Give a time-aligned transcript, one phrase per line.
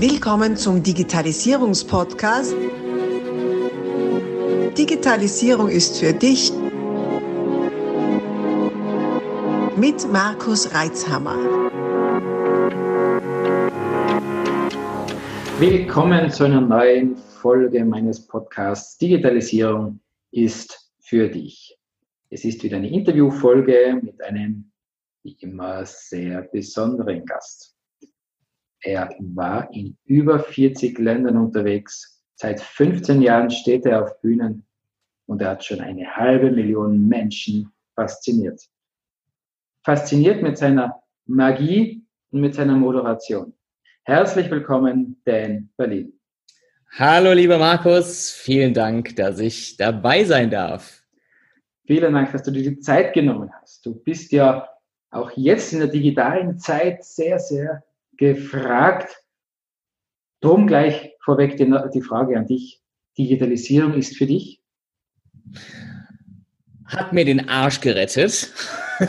[0.00, 2.54] Willkommen zum Digitalisierungspodcast.
[4.78, 6.52] Digitalisierung ist für dich
[9.76, 11.34] mit Markus Reitzhammer.
[15.58, 19.98] Willkommen zu einer neuen Folge meines Podcasts Digitalisierung
[20.30, 21.76] ist für dich.
[22.30, 24.70] Es ist wieder eine Interviewfolge mit einem
[25.24, 27.77] wie immer sehr besonderen Gast.
[28.82, 32.22] Er war in über 40 Ländern unterwegs.
[32.36, 34.64] Seit 15 Jahren steht er auf Bühnen
[35.26, 38.62] und er hat schon eine halbe Million Menschen fasziniert.
[39.84, 43.52] Fasziniert mit seiner Magie und mit seiner Moderation.
[44.04, 46.12] Herzlich willkommen, Dan Berlin.
[46.92, 48.30] Hallo, lieber Markus.
[48.30, 51.02] Vielen Dank, dass ich dabei sein darf.
[51.86, 53.84] Vielen Dank, dass du dir die Zeit genommen hast.
[53.84, 54.68] Du bist ja
[55.10, 57.82] auch jetzt in der digitalen Zeit sehr, sehr
[58.18, 59.16] gefragt.
[60.40, 62.82] Drum gleich vorweg die, die Frage an dich.
[63.16, 64.60] Digitalisierung ist für dich?
[66.84, 68.52] Hat mir den Arsch gerettet.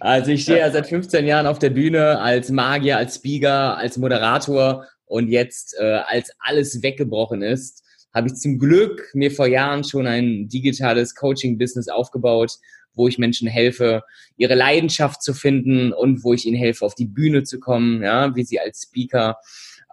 [0.00, 3.96] also ich stehe ja seit 15 Jahren auf der Bühne als Magier, als Speaker, als
[3.96, 7.82] Moderator und jetzt, äh, als alles weggebrochen ist,
[8.14, 12.52] habe ich zum Glück mir vor Jahren schon ein digitales Coaching-Business aufgebaut,
[12.96, 14.02] wo ich Menschen helfe,
[14.36, 18.34] ihre Leidenschaft zu finden und wo ich ihnen helfe, auf die Bühne zu kommen, ja,
[18.34, 19.38] wie sie als Speaker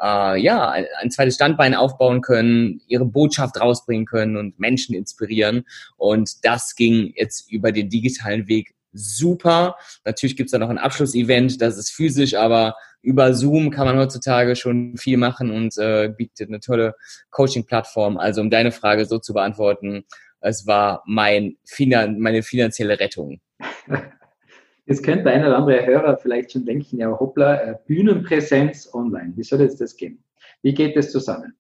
[0.02, 5.66] äh, ja, ein, zweites Standbein aufbauen können, ihre Botschaft rausbringen können und Menschen inspirieren.
[5.98, 9.76] Und das ging jetzt über den digitalen Weg super.
[10.06, 14.56] Natürlich gibt's da noch ein Abschlussevent, das ist physisch, aber über Zoom kann man heutzutage
[14.56, 16.96] schon viel machen und äh, bietet eine tolle
[17.32, 18.18] Coaching-Plattform.
[18.18, 20.06] Also um deine Frage so zu beantworten,
[20.44, 23.40] es war mein Finan meine finanzielle Rettung.
[24.86, 29.44] Jetzt könnte ein oder andere Hörer vielleicht schon denken, ja hoppla, äh, Bühnenpräsenz online, wie
[29.44, 30.22] soll jetzt das gehen?
[30.62, 31.54] Wie geht das zusammen?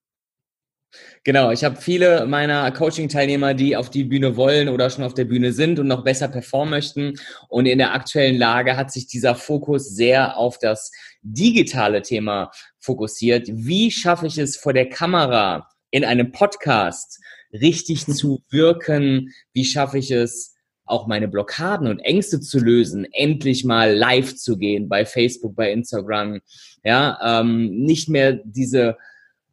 [1.23, 5.24] Genau, ich habe viele meiner Coaching-Teilnehmer, die auf die Bühne wollen oder schon auf der
[5.24, 7.13] Bühne sind und noch besser performen möchten.
[7.47, 10.91] Und in der aktuellen Lage hat sich dieser Fokus sehr auf das
[11.22, 13.47] digitale Thema fokussiert.
[13.50, 17.22] Wie schaffe ich es vor der Kamera in einem Podcast
[17.53, 19.31] richtig zu wirken?
[19.53, 20.53] Wie schaffe ich es,
[20.86, 25.72] auch meine Blockaden und Ängste zu lösen, endlich mal live zu gehen bei Facebook, bei
[25.72, 26.41] Instagram,
[26.84, 28.97] ja, ähm, nicht mehr diese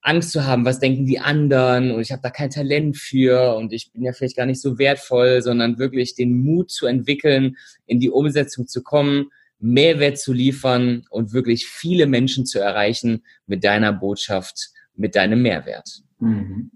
[0.03, 3.73] Angst zu haben, was denken die anderen und ich habe da kein Talent für und
[3.73, 7.57] ich bin ja vielleicht gar nicht so wertvoll, sondern wirklich den Mut zu entwickeln,
[7.87, 13.63] in die Umsetzung zu kommen, Mehrwert zu liefern und wirklich viele Menschen zu erreichen mit
[13.63, 16.01] deiner Botschaft, mit deinem Mehrwert.
[16.19, 16.71] Mhm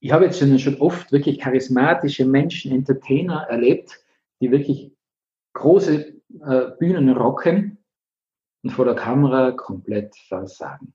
[0.00, 4.00] ich habe jetzt schon, oft wirklich charismatische Menschen, Entertainer erlebt,
[4.40, 4.92] die wirklich
[5.52, 7.78] große äh, Bühnen rocken
[8.62, 10.94] und vor der Kamera komplett versagen.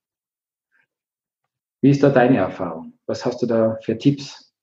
[1.82, 2.94] Wie ist da deine Erfahrung?
[3.06, 4.54] Was hast du da für Tipps?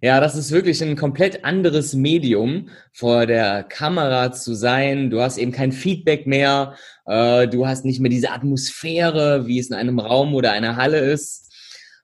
[0.00, 5.10] Ja, das ist wirklich ein komplett anderes Medium, vor der Kamera zu sein.
[5.10, 6.74] Du hast eben kein Feedback mehr.
[7.04, 11.00] Äh, du hast nicht mehr diese Atmosphäre, wie es in einem Raum oder einer Halle
[11.00, 11.49] ist.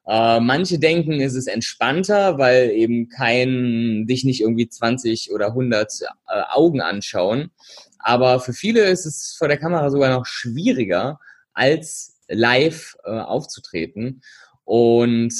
[0.06, 5.93] Äh, manche denken, es ist entspannter, weil eben kein, dich nicht irgendwie 20 oder 100
[6.03, 6.06] äh,
[6.50, 7.50] Augen anschauen.
[7.99, 11.19] Aber für viele ist es vor der Kamera sogar noch schwieriger,
[11.55, 14.22] als live äh, aufzutreten.
[14.65, 15.34] Und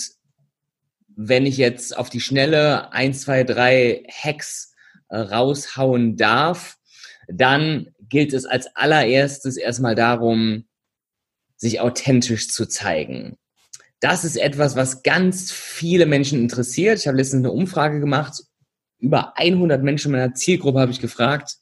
[1.15, 4.75] wenn ich jetzt auf die schnelle 1, 2, 3 Hacks
[5.09, 6.77] äh, raushauen darf,
[7.29, 10.65] dann gilt es als allererstes erstmal darum,
[11.57, 13.39] sich authentisch zu zeigen.
[14.07, 17.01] Das ist etwas, was ganz viele Menschen interessiert.
[17.01, 18.41] Ich habe letztens eine Umfrage gemacht.
[19.01, 21.57] Über 100 Menschen in meiner Zielgruppe habe ich gefragt,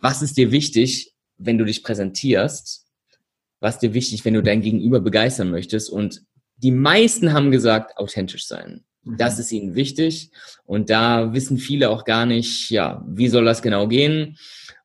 [0.00, 2.88] was ist dir wichtig, wenn du dich präsentierst?
[3.60, 5.90] Was ist dir wichtig, wenn du dein Gegenüber begeistern möchtest?
[5.90, 6.22] Und
[6.56, 8.84] die meisten haben gesagt, authentisch sein.
[9.04, 9.16] Mhm.
[9.18, 10.32] Das ist ihnen wichtig.
[10.64, 14.36] Und da wissen viele auch gar nicht, ja, wie soll das genau gehen?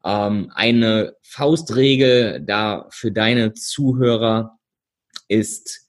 [0.03, 4.59] Ähm, eine Faustregel da für deine Zuhörer
[5.27, 5.84] ist,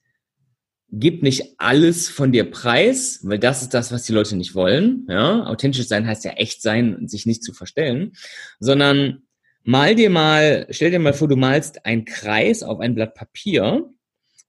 [0.91, 5.07] gib nicht alles von dir preis, weil das ist das, was die Leute nicht wollen.
[5.09, 8.13] Ja, authentisch sein heißt ja echt sein und sich nicht zu verstellen,
[8.61, 9.23] sondern
[9.65, 13.91] mal dir mal, stell dir mal vor, du malst einen Kreis auf ein Blatt Papier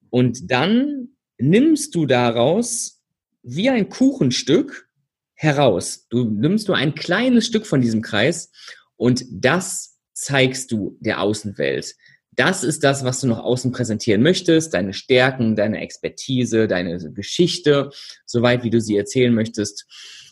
[0.09, 3.01] und dann nimmst du daraus
[3.43, 4.89] wie ein Kuchenstück
[5.33, 6.07] heraus.
[6.09, 8.51] Du nimmst nur ein kleines Stück von diesem Kreis
[8.95, 11.95] und das zeigst du der Außenwelt.
[12.37, 17.89] Das ist das, was du nach außen präsentieren möchtest, deine Stärken, deine Expertise, deine Geschichte,
[18.27, 19.85] soweit wie du sie erzählen möchtest.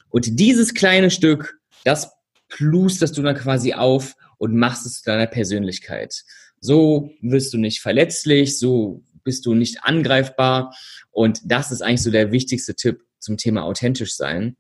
[0.10, 2.12] Und dieses kleine Stück, das
[2.48, 6.24] plusterst du dann quasi auf und machst es zu deiner Persönlichkeit.
[6.62, 10.76] So wirst du nicht verletzlich, so bist du nicht angreifbar.
[11.10, 14.58] Und das ist eigentlich so der wichtigste Tipp zum Thema authentisch sein.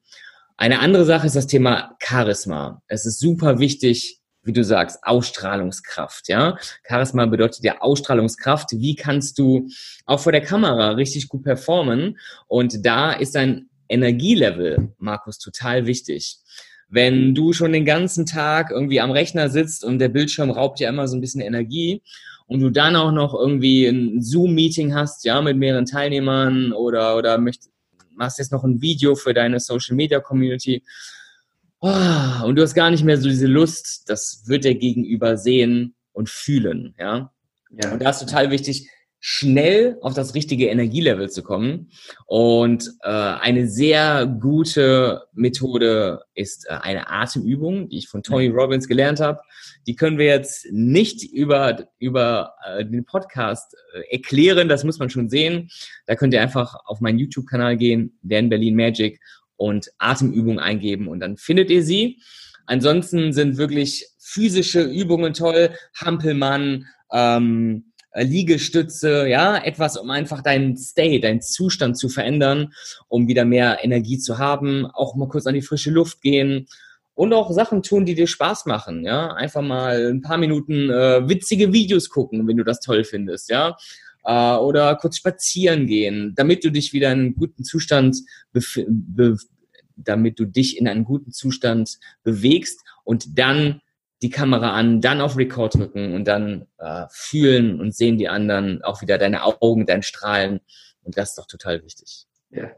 [0.57, 2.81] Eine andere Sache ist das Thema Charisma.
[2.88, 6.57] Es ist super wichtig, wie du sagst, Ausstrahlungskraft, ja.
[6.88, 8.69] Charisma bedeutet ja Ausstrahlungskraft.
[8.74, 9.68] Wie kannst du
[10.06, 12.18] auch vor der Kamera richtig gut performen?
[12.47, 16.38] Und da ist ein Energielevel, Markus, total wichtig.
[16.88, 20.89] Wenn du schon den ganzen Tag irgendwie am Rechner sitzt und der Bildschirm raubt ja
[20.89, 22.03] immer so ein bisschen Energie
[22.45, 27.39] und du dann auch noch irgendwie ein Zoom-Meeting hast, ja, mit mehreren Teilnehmern oder, oder
[27.39, 27.63] möcht,
[28.15, 30.83] machst jetzt noch ein Video für deine Social-Media-Community
[31.85, 35.95] oh, und du hast gar nicht mehr so diese Lust, das wird der Gegenüber sehen
[36.13, 37.31] und fühlen, ja.
[37.71, 37.93] ja.
[37.93, 38.89] Und da ist total wichtig,
[39.27, 41.89] schnell auf das richtige Energielevel zu kommen.
[42.27, 48.88] Und äh, eine sehr gute Methode ist äh, eine Atemübung, die ich von Tony Robbins
[48.88, 49.39] gelernt habe.
[49.88, 55.09] Die können wir jetzt nicht über, über äh, den Podcast äh, erklären, das muss man
[55.09, 55.71] schon sehen.
[56.05, 59.19] Da könnt ihr einfach auf meinen YouTube-Kanal gehen, Dan Berlin Magic,
[59.57, 62.21] und Atemübungen eingeben und dann findet ihr sie.
[62.65, 71.19] Ansonsten sind wirklich physische Übungen toll, Hampelmann, ähm, Liegestütze, ja, etwas, um einfach deinen State,
[71.19, 72.73] deinen Zustand zu verändern,
[73.09, 76.67] um wieder mehr Energie zu haben, auch mal kurz an die frische Luft gehen
[77.13, 81.27] und auch Sachen tun, die dir Spaß machen, ja, einfach mal ein paar Minuten äh,
[81.27, 83.75] witzige Videos gucken, wenn du das toll findest, ja,
[84.25, 88.18] äh, oder kurz spazieren gehen, damit du dich wieder in einen guten Zustand,
[89.95, 93.81] damit du dich in einen guten Zustand bewegst und dann
[94.22, 98.81] die Kamera an, dann auf Record drücken und dann äh, fühlen und sehen die anderen
[98.83, 100.62] auch wieder deine Augen, dein Strahlen.
[101.04, 102.25] Und das ist doch total wichtig.
[102.50, 102.72] Ja,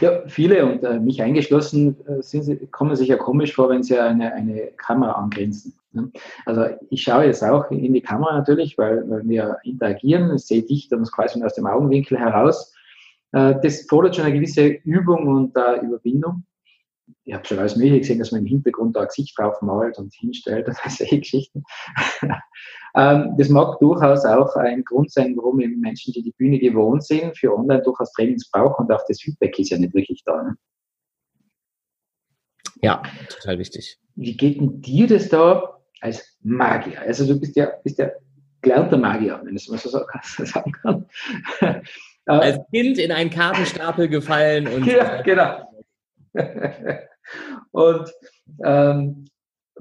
[0.00, 3.98] ja, viele und äh, mich eingeschlossen äh, sie, kommen sich ja komisch vor, wenn sie
[3.98, 5.74] eine, eine Kamera angrenzen.
[5.92, 6.10] Ne?
[6.44, 10.62] Also ich schaue jetzt auch in die Kamera natürlich, weil, weil wir interagieren, ich sehe
[10.62, 12.72] dich dann quasi aus dem Augenwinkel heraus.
[13.32, 16.44] Äh, das fordert schon eine gewisse Übung und äh, Überwindung.
[17.24, 19.98] Ich habe schon alles Mögliche gesehen, dass man im Hintergrund da ein Gesicht drauf malt
[19.98, 21.64] und hinstellt und solche Geschichten.
[22.96, 27.04] Ähm, das mag durchaus auch ein Grund sein, warum eben Menschen, die die Bühne gewohnt
[27.04, 30.42] sind, für online durchaus Trainings brauchen und auch das Feedback ist ja nicht wirklich da.
[30.42, 30.56] Ne?
[32.82, 33.98] Ja, total wichtig.
[34.14, 37.00] Wie geht denn dir das da als Magier?
[37.02, 38.10] Also du bist ja, bist ja
[38.62, 39.78] gelernter Magier, wenn ich es mal
[40.22, 41.06] so sagen kann.
[42.24, 44.86] Als Kind in einen Kartenstapel gefallen und.
[44.86, 45.75] Ja, genau.
[47.72, 48.12] und
[48.64, 49.24] ähm,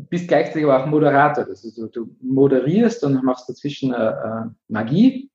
[0.10, 1.46] bist gleichzeitig aber auch Moderator.
[1.46, 5.30] Das ist, du moderierst und machst dazwischen äh, äh, Magie,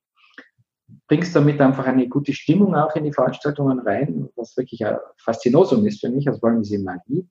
[1.07, 5.85] bringst damit einfach eine gute Stimmung auch in die Veranstaltungen rein, was wirklich ein Faszinosum
[5.85, 7.27] ist für mich, also vor allem diese Magie.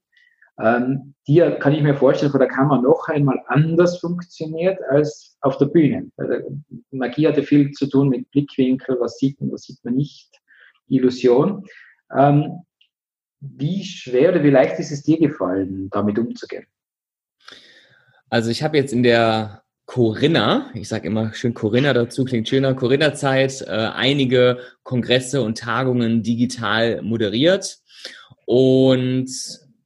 [0.61, 5.57] Ähm, die kann ich mir vorstellen, vor der Kamera noch einmal anders funktioniert als auf
[5.57, 6.11] der Bühne.
[6.91, 10.29] Magie hat ja viel zu tun mit Blickwinkel, was sieht man, was sieht man nicht,
[10.89, 11.65] Illusion.
[12.15, 12.61] Ähm,
[13.41, 16.67] wie schwer oder wie leicht ist es dir gefallen, damit umzugehen?
[18.29, 22.75] Also ich habe jetzt in der Corinna, ich sage immer schön Corinna dazu, klingt schöner,
[22.75, 27.79] Corinna-Zeit, äh, einige Kongresse und Tagungen digital moderiert.
[28.47, 29.29] Und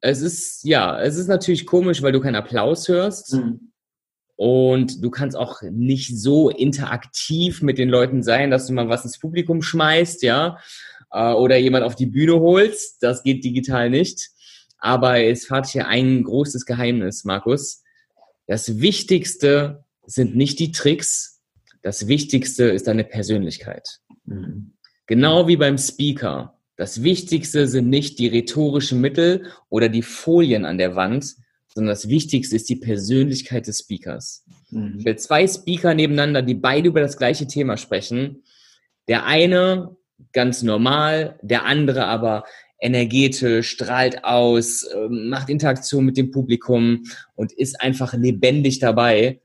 [0.01, 3.33] es ist, ja, es ist natürlich komisch, weil du keinen Applaus hörst.
[3.33, 3.73] Mhm.
[4.37, 9.05] Und du kannst auch nicht so interaktiv mit den Leuten sein, dass du mal was
[9.05, 10.58] ins Publikum schmeißt, ja,
[11.15, 13.03] äh, oder jemand auf die Bühne holst.
[13.03, 14.31] Das geht digital nicht.
[14.79, 17.83] Aber es hat hier ein großes Geheimnis, Markus.
[18.47, 21.35] Das Wichtigste sind nicht die Tricks,
[21.85, 24.01] das Wichtigste ist deine Persönlichkeit.
[24.25, 24.73] Mhm.
[25.06, 26.59] Genau wie beim Speaker.
[26.77, 31.35] Das Wichtigste sind nicht die rhetorischen Mittel oder die Folien an der Wand,
[31.69, 34.44] sondern das Wichtigste ist die Persönlichkeit des Speakers.
[34.71, 34.97] Mhm.
[34.99, 38.44] Ich will zwei Speaker nebeneinander, die beide über das gleiche Thema sprechen.
[39.06, 39.94] Der eine
[40.33, 42.44] ganz normal, der andere aber
[42.79, 47.05] energetisch, strahlt aus, ähm, macht Interaktion mit dem Publikum
[47.35, 49.41] und ist einfach lebendig dabei.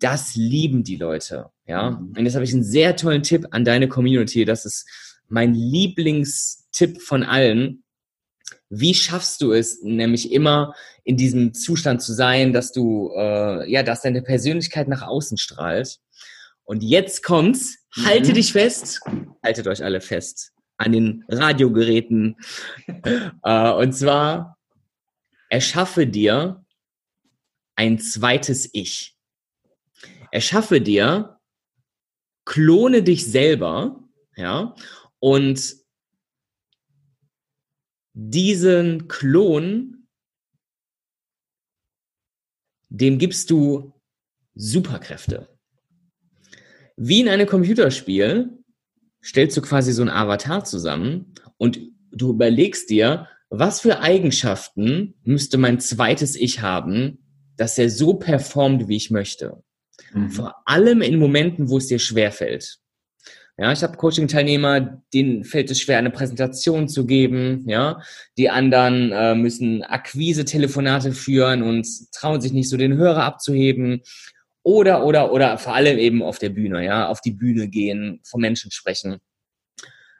[0.00, 1.50] Das lieben die Leute.
[1.66, 2.14] Ja, mhm.
[2.16, 4.44] und jetzt habe ich einen sehr tollen Tipp an deine Community.
[4.44, 4.88] Das ist
[5.28, 7.84] mein Lieblingstipp von allen.
[8.68, 13.82] Wie schaffst du es, nämlich immer in diesem Zustand zu sein, dass du, äh, ja,
[13.82, 16.00] dass deine Persönlichkeit nach außen strahlt?
[16.64, 17.78] Und jetzt kommt's.
[17.96, 18.04] Mhm.
[18.04, 19.00] Halte dich fest.
[19.42, 22.36] Haltet euch alle fest an den Radiogeräten.
[23.44, 24.58] äh, und zwar,
[25.48, 26.64] erschaffe dir
[27.76, 29.16] ein zweites Ich.
[30.30, 31.38] Erschaffe dir,
[32.44, 34.02] klone dich selber,
[34.36, 34.74] ja,
[35.18, 35.76] und
[38.14, 40.08] diesen Klon,
[42.88, 43.92] dem gibst du
[44.54, 45.51] Superkräfte.
[46.96, 48.50] Wie in einem Computerspiel
[49.22, 51.80] stellst du quasi so ein Avatar zusammen und
[52.10, 57.18] du überlegst dir, was für Eigenschaften müsste mein zweites Ich haben,
[57.56, 59.62] dass er so performt, wie ich möchte.
[60.12, 60.30] Mhm.
[60.30, 62.78] Vor allem in Momenten, wo es dir schwerfällt.
[63.58, 67.64] Ja, ich habe Coaching-Teilnehmer, denen fällt es schwer, eine Präsentation zu geben.
[67.68, 68.00] Ja,
[68.38, 74.00] die anderen äh, müssen Akquise-Telefonate führen und trauen sich nicht so den Hörer abzuheben.
[74.64, 78.40] Oder, oder, oder vor allem eben auf der Bühne, ja, auf die Bühne gehen, vor
[78.40, 79.18] Menschen sprechen.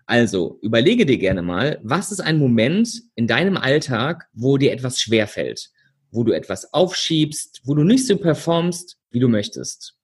[0.06, 5.00] Also, überlege dir gerne mal, was ist ein Moment in deinem Alltag, wo dir etwas
[5.00, 5.70] schwerfällt,
[6.10, 9.94] wo du etwas aufschiebst, wo du nicht so performst, wie du möchtest.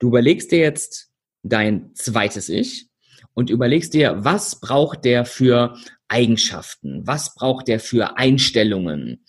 [0.00, 1.10] Du überlegst dir jetzt
[1.42, 2.88] dein zweites Ich
[3.34, 5.76] und überlegst dir, was braucht der für
[6.08, 9.24] Eigenschaften, was braucht der für Einstellungen,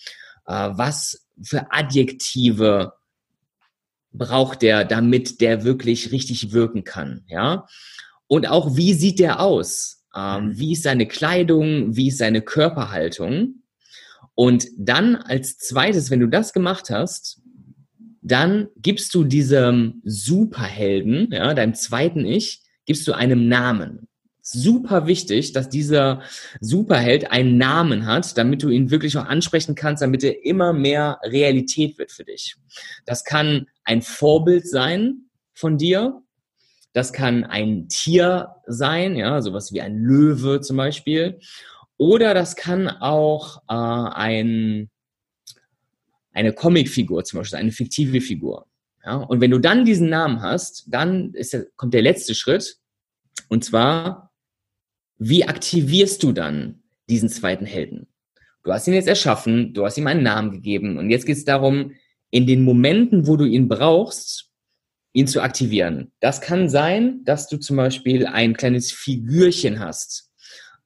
[0.47, 2.93] äh, was für Adjektive
[4.11, 7.65] braucht der, damit der wirklich richtig wirken kann, ja?
[8.27, 10.03] Und auch, wie sieht der aus?
[10.15, 10.59] Ähm, mhm.
[10.59, 11.95] wie ist seine Kleidung?
[11.95, 13.63] Wie ist seine Körperhaltung?
[14.35, 17.41] Und dann als zweites, wenn du das gemacht hast,
[18.21, 24.08] dann gibst du diesem Superhelden, ja, deinem zweiten Ich, gibst du einem Namen.
[24.51, 26.21] Super wichtig, dass dieser
[26.59, 31.19] Superheld einen Namen hat, damit du ihn wirklich auch ansprechen kannst, damit er immer mehr
[31.23, 32.55] Realität wird für dich.
[33.05, 36.21] Das kann ein Vorbild sein von dir.
[36.93, 41.39] Das kann ein Tier sein, ja, sowas wie ein Löwe zum Beispiel.
[41.97, 44.89] Oder das kann auch äh, ein
[46.33, 48.65] eine Comicfigur zum Beispiel, eine fiktive Figur.
[49.05, 49.17] Ja?
[49.17, 52.77] Und wenn du dann diesen Namen hast, dann ist kommt der letzte Schritt.
[53.49, 54.28] Und zwar,
[55.19, 58.07] wie aktivierst du dann diesen zweiten Helden?
[58.63, 61.45] Du hast ihn jetzt erschaffen, du hast ihm einen Namen gegeben und jetzt geht es
[61.45, 61.91] darum,
[62.31, 64.49] in den Momenten, wo du ihn brauchst,
[65.13, 66.11] ihn zu aktivieren.
[66.19, 70.29] Das kann sein, dass du zum Beispiel ein kleines Figürchen hast,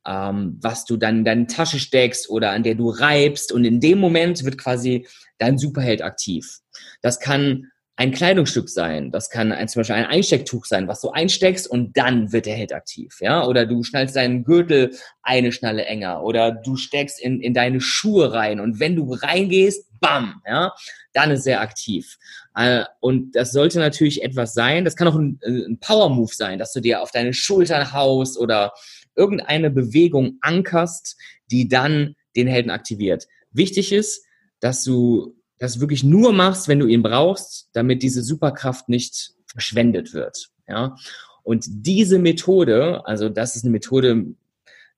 [0.07, 3.51] ähm, was du dann in deine Tasche steckst oder an der du reibst.
[3.51, 6.59] Und in dem Moment wird quasi dein Superheld aktiv.
[7.01, 11.11] Das kann ein Kleidungsstück sein, das kann ein, zum Beispiel ein Einstecktuch sein, was du
[11.11, 15.85] einsteckst und dann wird der Held aktiv, ja, oder du schnallst deinen Gürtel eine Schnalle
[15.85, 20.73] enger oder du steckst in, in deine Schuhe rein und wenn du reingehst, bam, ja,
[21.13, 22.17] dann ist er aktiv.
[22.55, 26.57] Äh, und das sollte natürlich etwas sein, das kann auch ein, äh, ein Power-Move sein,
[26.57, 28.73] dass du dir auf deine Schultern haust oder
[29.15, 31.15] irgendeine Bewegung ankerst,
[31.51, 33.27] die dann den Helden aktiviert.
[33.51, 34.25] Wichtig ist,
[34.59, 40.13] dass du das wirklich nur machst, wenn du ihn brauchst, damit diese Superkraft nicht verschwendet
[40.13, 40.49] wird.
[40.67, 40.95] Ja?
[41.43, 44.25] Und diese Methode, also das ist eine Methode,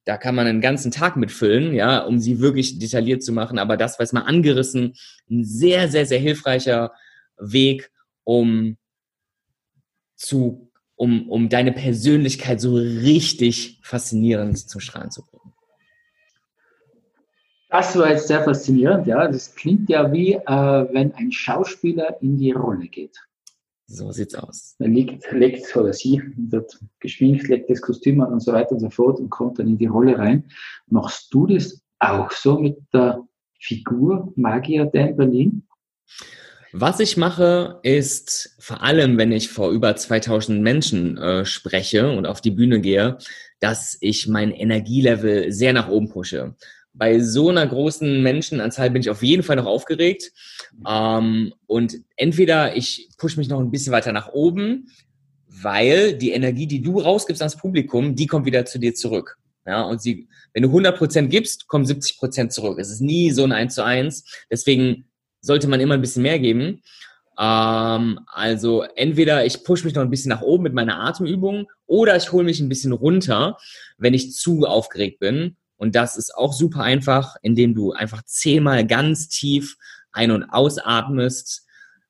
[0.06, 3.58] da kann man einen ganzen Tag mitfüllen, ja, um sie wirklich detailliert zu machen.
[3.58, 4.94] Aber das jetzt mal angerissen,
[5.30, 6.92] ein sehr, sehr, sehr hilfreicher
[7.38, 7.92] Weg,
[8.24, 8.78] um
[10.16, 15.35] zu um, um deine Persönlichkeit so richtig faszinierend zum Strahlen zu bringen.
[17.78, 19.28] Das war jetzt sehr faszinierend, ja.
[19.28, 20.40] Das klingt ja wie, äh,
[20.94, 23.18] wenn ein Schauspieler in die Rolle geht.
[23.88, 24.76] So sieht's aus.
[24.80, 28.80] Er legt, legt oder sie wird geschminkt, legt das Kostüm an und so weiter und
[28.80, 30.46] so fort und kommt dann in die Rolle rein.
[30.88, 33.22] Machst du das auch so mit der
[33.60, 35.68] Figur Magier Dan Berlin?
[36.72, 42.26] Was ich mache, ist vor allem, wenn ich vor über 2000 Menschen äh, spreche und
[42.26, 43.18] auf die Bühne gehe,
[43.60, 46.56] dass ich mein Energielevel sehr nach oben pushe.
[46.98, 50.32] Bei so einer großen Menschenanzahl bin ich auf jeden Fall noch aufgeregt.
[50.88, 54.90] Ähm, und entweder ich pushe mich noch ein bisschen weiter nach oben,
[55.48, 59.38] weil die Energie, die du rausgibst ans Publikum, die kommt wieder zu dir zurück.
[59.66, 62.78] Ja, und sie, wenn du 100 Prozent gibst, kommen 70 Prozent zurück.
[62.80, 64.46] Es ist nie so ein 1 zu 1.
[64.50, 65.06] Deswegen
[65.42, 66.82] sollte man immer ein bisschen mehr geben.
[67.38, 72.16] Ähm, also entweder ich pushe mich noch ein bisschen nach oben mit meiner Atemübung oder
[72.16, 73.58] ich hole mich ein bisschen runter,
[73.98, 75.58] wenn ich zu aufgeregt bin.
[75.78, 79.76] Und das ist auch super einfach, indem du einfach zehnmal ganz tief
[80.12, 81.66] ein- und ausatmest,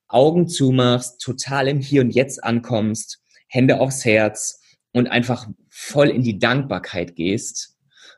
[0.08, 6.22] Augen zumachst, total im Hier und Jetzt ankommst, Hände aufs Herz und einfach voll in
[6.22, 7.76] die Dankbarkeit gehst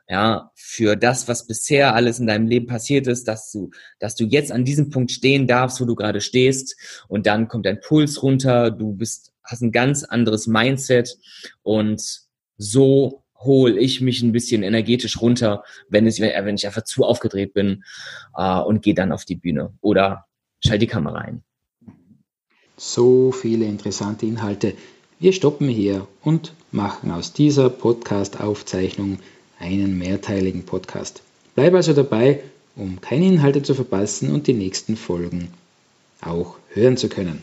[0.08, 4.24] ja, für das, was bisher alles in deinem Leben passiert ist, dass du, dass du
[4.24, 6.76] jetzt an diesem Punkt stehen darfst, wo du gerade stehst.
[7.08, 11.18] Und dann kommt dein Puls runter, du bist, hast ein ganz anderes Mindset
[11.62, 12.02] und
[12.56, 17.54] so hole ich mich ein bisschen energetisch runter, wenn, es, wenn ich einfach zu aufgedreht
[17.54, 17.84] bin
[18.36, 20.26] äh, und gehe dann auf die Bühne oder
[20.60, 21.42] schalte die Kamera ein.
[22.76, 24.74] So viele interessante Inhalte.
[25.18, 29.18] Wir stoppen hier und machen aus dieser Podcast-Aufzeichnung
[29.58, 31.22] einen mehrteiligen Podcast.
[31.56, 32.40] Bleib also dabei,
[32.76, 35.48] um keine Inhalte zu verpassen und die nächsten Folgen
[36.20, 37.42] auch hören zu können.